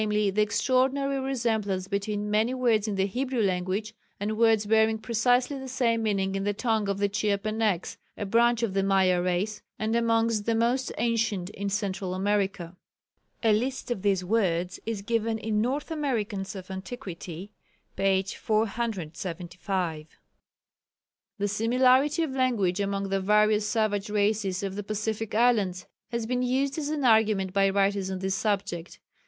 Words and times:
_,the 0.33 0.41
extraordinary 0.41 1.19
resemblance 1.19 1.87
between 1.87 2.31
many 2.31 2.55
words 2.55 2.87
in 2.87 2.95
the 2.95 3.05
Hebrew 3.05 3.43
language 3.43 3.93
and 4.19 4.35
words 4.35 4.65
bearing 4.65 4.97
precisely 4.97 5.59
the 5.59 5.67
same 5.67 6.01
meaning 6.01 6.33
in 6.33 6.43
the 6.43 6.55
tongue 6.55 6.89
of 6.89 6.97
the 6.97 7.07
Chiapenecs 7.07 7.97
a 8.17 8.25
branch 8.25 8.63
of 8.63 8.73
the 8.73 8.81
Maya 8.81 9.21
race, 9.21 9.61
and 9.77 9.95
amongst 9.95 10.47
the 10.47 10.55
most 10.55 10.91
ancient 10.97 11.51
in 11.51 11.69
Central 11.69 12.15
America. 12.15 12.75
A 13.43 13.53
list 13.53 13.91
of 13.91 14.01
these 14.01 14.25
words 14.25 14.79
is 14.87 15.03
given 15.03 15.37
in 15.37 15.61
North 15.61 15.91
Americans 15.91 16.55
of 16.55 16.71
Antiquity, 16.71 17.51
p. 17.95 18.23
475. 18.23 20.07
The 21.37 21.47
similarity 21.47 22.23
of 22.23 22.31
language 22.31 22.79
among 22.79 23.09
the 23.09 23.21
various 23.21 23.67
savages 23.67 24.09
races 24.09 24.63
of 24.63 24.73
the 24.75 24.81
Pacific 24.83 25.35
islands 25.35 25.85
has 26.09 26.25
been 26.25 26.41
used 26.41 26.79
as 26.79 26.89
an 26.89 27.05
argument 27.05 27.53
by 27.53 27.69
writers 27.69 28.09
on 28.09 28.17
this 28.17 28.33
subject. 28.33 28.97